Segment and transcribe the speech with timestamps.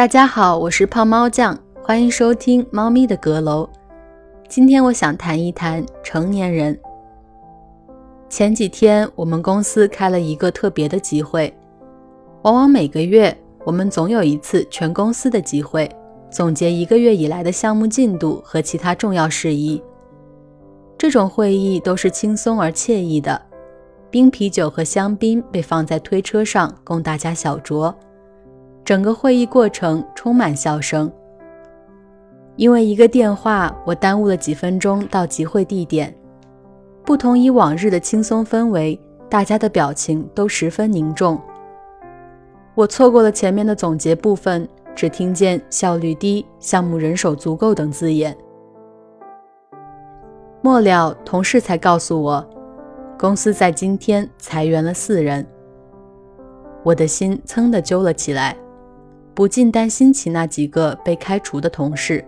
[0.00, 3.66] 大家好，我是胖猫酱，欢迎收听《猫咪的阁楼》。
[4.48, 6.80] 今天我想谈一谈成年人。
[8.26, 11.54] 前几天我们公司开了一个特别的集会，
[12.40, 15.86] 往往每个月我们总有一次全公司的集会，
[16.30, 19.82] 总结一个月以来的项目进度和其他重要事宜。
[20.96, 23.38] 这种会议都是轻松而惬意的，
[24.10, 27.94] 冰啤酒和香槟被放在推车上供大家小酌。
[28.90, 31.08] 整个会议过程充满笑声。
[32.56, 36.12] 因为一个电话，我耽误了几分钟到集会地点。
[37.04, 41.40] 不同以往日的轻松氛围，大家的表情都十分凝重。
[42.74, 48.36] 我错过了前面的总结部分，只听见效率低、项目人手足够等字眼。
[50.62, 52.44] 末了，同事才告诉我，
[53.16, 55.46] 公司在今天裁员了四人。
[56.82, 58.56] 我的心噌地揪了起来。
[59.34, 62.24] 不禁担心起那几个被开除的同事。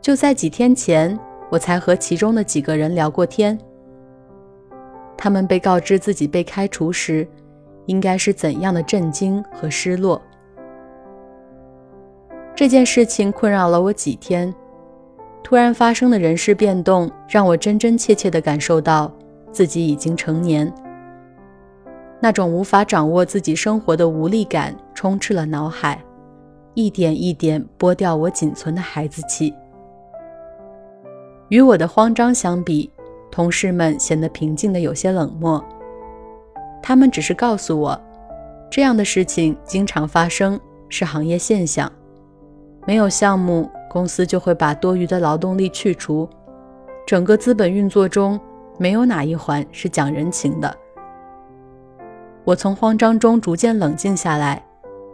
[0.00, 1.18] 就在几天前，
[1.50, 3.58] 我才和其中的几个人聊过天。
[5.16, 7.26] 他们被告知自己被开除时，
[7.86, 10.20] 应该是怎样的震惊和失落。
[12.54, 14.54] 这件事情困扰了我几天。
[15.42, 19.12] 突然发生的人事变动，让我真真切切地感受到
[19.52, 20.72] 自己已经成年。
[22.24, 26.02] 那种无法掌握自己生活的无力感充斥了脑海，
[26.72, 29.52] 一点一点剥掉我仅存的孩子气。
[31.50, 32.90] 与我的慌张相比，
[33.30, 35.62] 同事们显得平静的有些冷漠。
[36.82, 38.00] 他们只是告诉我，
[38.70, 40.58] 这样的事情经常发生，
[40.88, 41.92] 是行业现象。
[42.86, 46.26] 没有项目，公司就会把多余的劳动力去除。
[47.06, 48.40] 整个资本运作中，
[48.78, 50.74] 没有哪一环是讲人情的。
[52.44, 54.62] 我从慌张中逐渐冷静下来，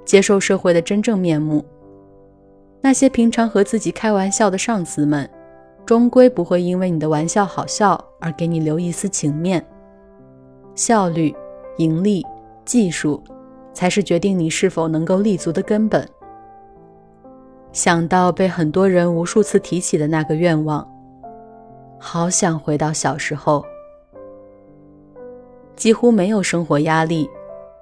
[0.05, 1.65] 接受社会的真正面目。
[2.81, 5.29] 那些平常和自己开玩笑的上司们，
[5.87, 9.65] 终归不会因为你的玩笑好笑而给你留一丝情面。
[10.75, 11.35] 效率、
[11.77, 12.27] 盈利、
[12.65, 13.23] 技术，
[13.73, 16.09] 才是决定你是否能够立足的根本。
[17.73, 20.85] 想到被很多人无数次提起的那个愿望，
[21.99, 23.65] 好想回到小时候。
[25.81, 27.27] 几乎没有生活压力，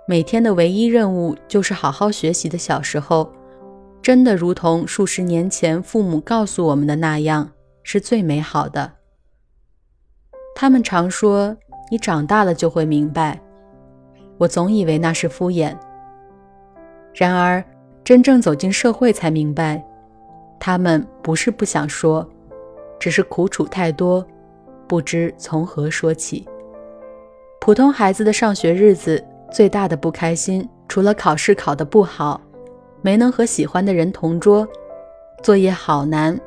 [0.06, 3.28] 每天的唯一任务就是好好学习的小时候，
[4.00, 7.50] 真的如同数十年前父母告诉我们的那样，
[7.82, 8.92] 是最美好的。
[10.54, 11.56] 他们常说
[11.90, 13.36] ：“你长大了就会明白。”
[14.38, 15.76] 我总以为那是敷衍。
[17.12, 17.64] 然而，
[18.04, 19.84] 真正走进社会才明白，
[20.60, 22.24] 他们不是不想说，
[23.00, 24.24] 只是苦楚太多，
[24.86, 26.48] 不知从何说起。
[27.68, 32.40] 普通孩子的上学日子，最大的不开心，除了考试考得不好，
[33.02, 34.66] 没能和喜欢的人同桌，
[35.42, 36.40] 作业好难，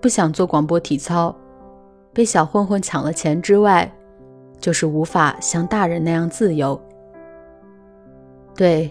[0.00, 1.36] 不想做广播体操，
[2.14, 3.94] 被小混混抢了钱之外，
[4.58, 6.80] 就是无法像大人那样自由。
[8.54, 8.90] 对，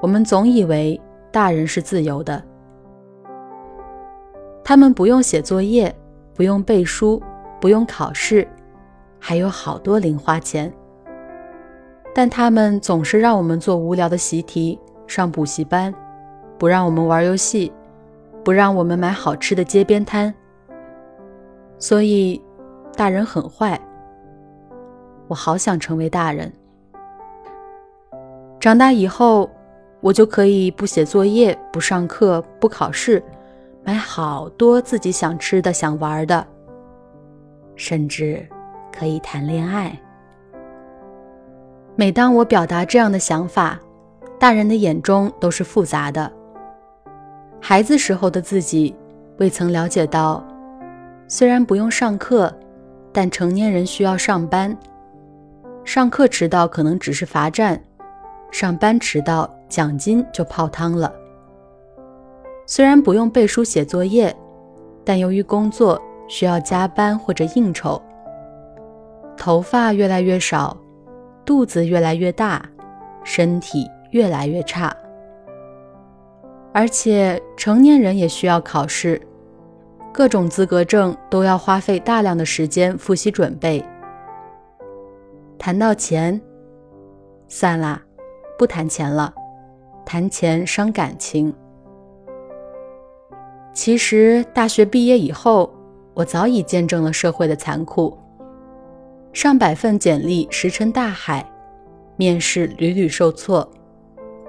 [0.00, 1.00] 我们总以为
[1.32, 2.40] 大人是自由的，
[4.62, 5.92] 他们不用写作业，
[6.32, 7.20] 不用背书，
[7.60, 8.46] 不用考试，
[9.18, 10.72] 还有好多零花钱。
[12.14, 15.94] 但他们总是让我们做无聊的习题、上补习班，
[16.58, 17.72] 不让我们玩游戏，
[18.44, 20.32] 不让我们买好吃的街边摊。
[21.78, 22.40] 所以，
[22.94, 23.80] 大人很坏。
[25.26, 26.52] 我好想成为大人。
[28.60, 29.50] 长大以后，
[30.00, 33.22] 我就可以不写作业、不上课、不考试，
[33.82, 36.46] 买好多自己想吃的、想玩的，
[37.74, 38.46] 甚至
[38.92, 39.98] 可以谈恋爱。
[41.94, 43.78] 每当我表达这样的想法，
[44.38, 46.30] 大人的眼中都是复杂的。
[47.60, 48.94] 孩子时候的自己
[49.38, 50.42] 未曾了解到，
[51.28, 52.52] 虽然不用上课，
[53.12, 54.76] 但成年人需要上班。
[55.84, 57.78] 上课迟到可能只是罚站，
[58.50, 61.12] 上班迟到奖金就泡汤了。
[62.66, 64.34] 虽然不用背书写作业，
[65.04, 68.00] 但由于工作需要加班或者应酬，
[69.36, 70.74] 头发越来越少。
[71.44, 72.64] 肚子越来越大，
[73.24, 74.94] 身体越来越差，
[76.72, 79.20] 而且成年人也需要考试，
[80.12, 83.84] 各种资格证都要花费大量的时间复习准备。
[85.58, 86.40] 谈到钱，
[87.48, 88.00] 算啦，
[88.58, 89.34] 不谈钱了，
[90.04, 91.52] 谈钱伤感情。
[93.72, 95.72] 其实大学毕业以后，
[96.14, 98.16] 我早已见证了社会的残酷。
[99.32, 101.44] 上百份简历石沉大海，
[102.16, 103.66] 面试屡屡受挫，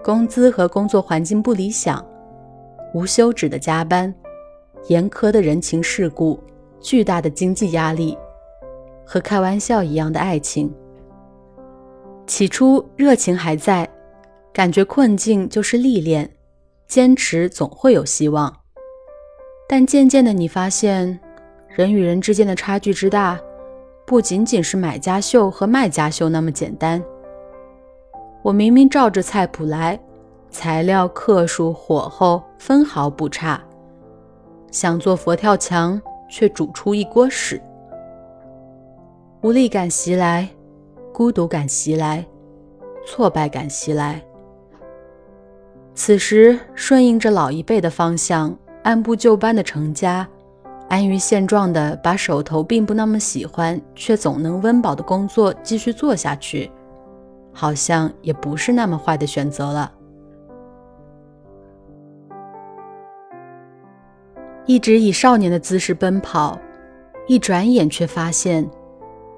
[0.04, 2.06] 工资和工作环境不理想，
[2.94, 4.14] 无休止的加班，
[4.90, 6.38] 严苛的人情世故，
[6.82, 8.18] 巨大的经济压力，
[9.06, 10.72] 和开玩笑一样的爱情。
[12.28, 13.90] 起初热情还在，
[14.52, 16.30] 感觉困境就是历练，
[16.88, 18.54] 坚持总会有希望。
[19.66, 21.18] 但渐渐的，你发现
[21.70, 23.40] 人与人之间的差距之大，
[24.06, 27.02] 不仅仅是买家秀和卖家秀那么简单。
[28.42, 30.00] 我明明照着菜谱来，
[30.50, 33.62] 材料、克数、火候分毫不差，
[34.72, 37.62] 想做佛跳墙，却煮出一锅屎。
[39.42, 40.50] 无力感袭来，
[41.14, 42.26] 孤独感袭来，
[43.06, 44.22] 挫败感袭来。
[45.96, 50.28] 此时顺应着老一辈的方向，按部就班的成家，
[50.94, 56.72] 安于现状的把手头并不那么喜欢却总能温饱的工作继续做下去。
[57.52, 59.92] 好像也不是那么坏的选择了。
[64.68, 66.60] 一直以少年的姿势奔跑，
[67.28, 68.70] 一转眼却发现，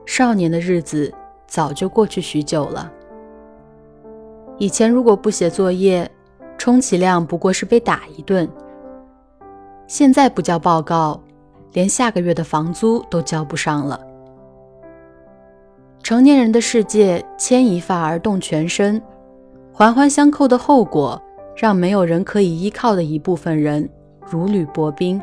[0.06, 1.14] 少年的日子
[1.48, 2.92] 早就过去许久了。
[4.58, 6.10] 以前如果不写作业，
[6.58, 8.46] 充其量不过是被打一顿。
[9.88, 11.22] 现在不交报告，
[11.76, 14.00] 连下个月的房租都交不上了。
[16.02, 19.02] 成年人的世界，牵一发而动全身，
[19.74, 21.22] 环环相扣的后果，
[21.54, 23.88] 让没有人可以依靠的一部分人
[24.26, 25.22] 如履薄冰。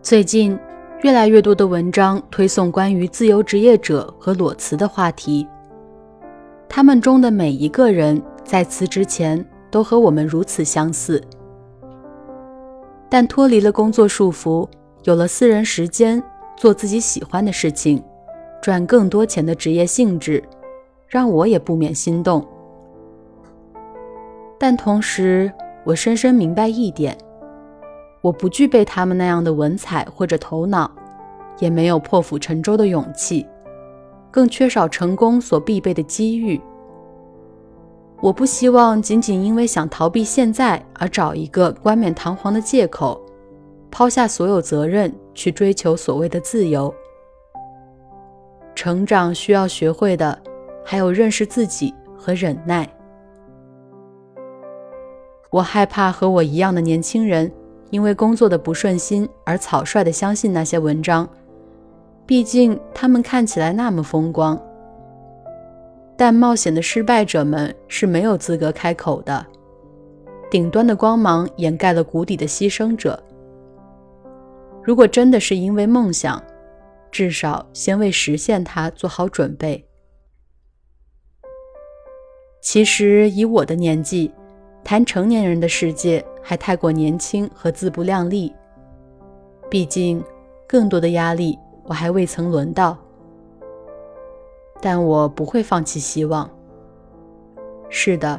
[0.00, 0.56] 最近，
[1.00, 5.44] 越来越多的文章推送关于自由职业者和裸辞的话题，
[6.68, 11.20] 他们中的每一个人在辞职前都和我们如此相似，
[13.12, 14.66] 但脱离了工作束缚，
[15.04, 16.22] 有了私人时间，
[16.56, 18.02] 做自己喜欢的事情。
[18.62, 20.42] 赚更多钱的职业性质，
[21.06, 22.42] 让我也不免心动。
[24.58, 25.52] 但同时，
[25.84, 27.14] 我深深明白一点：
[28.22, 30.90] 我不具备他们那样的文采或者头脑，
[31.58, 33.46] 也没有破釜沉舟的勇气，
[34.30, 36.58] 更缺少成功所必备的机遇。
[38.22, 43.20] 我不希望仅仅因为想逃避现在而找一个冠冕堂皇的借口，
[43.90, 46.94] 抛下所有责任去追求所谓的自由。
[48.76, 50.40] 成长需要学会的，
[50.84, 52.88] 还有认识自己和忍耐。
[55.50, 57.50] 我害怕和我一样的年轻人，
[57.90, 61.28] 因为工作的不顺心而草率的相信那些文章，
[62.24, 64.56] 毕竟他们看起来那么风光。
[66.16, 69.44] 但冒险的失败者们是没有资格开口的，
[70.50, 73.20] 顶端的光芒掩盖了谷底的牺牲者。
[74.84, 76.42] 如果真的是因为梦想，
[77.10, 79.84] 至少先为实现它做好准备。
[82.60, 84.32] 其实以我的年纪，
[84.84, 88.52] 谈成年人的世界还太过年轻和自不量力。
[89.68, 90.22] 毕竟，
[90.68, 92.96] 更多的压力我还未曾轮到。
[94.82, 96.50] 但我不会放弃希望。
[97.88, 98.38] 是的，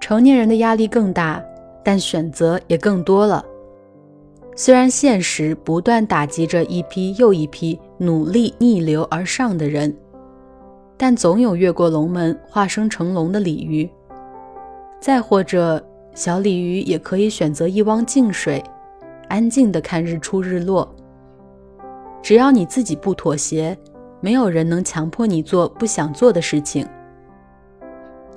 [0.00, 1.44] 成年人的压力更大，
[1.84, 3.44] 但选择也更多了。
[4.56, 9.94] 虽然现实不断打击着一批又一批努力逆流而上的人，
[10.96, 13.88] 但总有越过龙门化生成龙的鲤鱼。
[15.00, 15.82] 再或者，
[16.14, 18.62] 小鲤鱼也可以选择一汪静水，
[19.28, 20.88] 安静地看日出日落。
[22.22, 23.76] 只要你自己不妥协，
[24.20, 26.86] 没有人能强迫你做不想做的事情。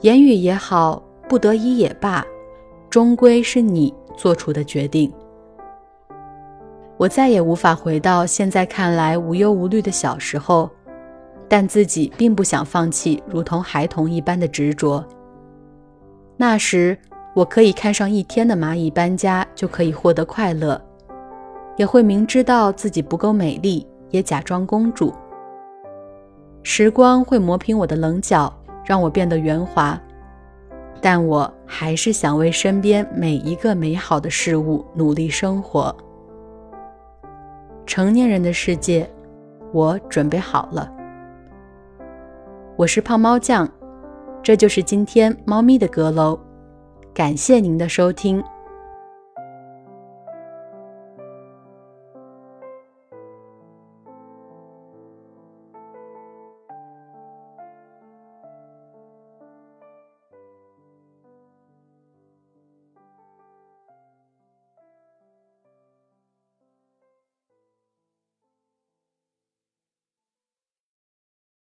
[0.02, 2.26] 言语也好，不得已也罢，
[2.90, 5.12] 终归是你做出的决定。
[6.98, 10.70] 我再也无法回到现在看来无忧无虑的小时候，
[11.50, 15.04] 但自己并不想放弃如同孩童一般的执着。
[16.38, 16.98] 那时，
[17.34, 20.80] 我可以看上一天的蚂蚁搬家就可以获得快乐，
[21.78, 25.14] 也会明知道自己不够美丽，也假装公主。
[26.64, 28.52] 时光会磨平我的棱角，
[28.86, 30.00] 让我变得圆滑，
[31.02, 35.96] 但我还是想为身边每一个美好的事物努力生活。
[37.86, 39.08] 成年人的世界，
[39.74, 40.90] 我准备好了。
[42.78, 43.70] 我是胖猫酱，
[44.42, 46.40] 这就是今天猫咪的阁楼。
[47.14, 48.44] 感谢您的收听。